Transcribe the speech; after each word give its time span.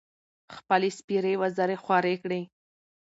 خپـلې 0.55 0.89
سپـېرې 0.97 1.33
وزرې 1.41 1.77
خـورې 1.83 2.13
کـړې. 2.21 2.41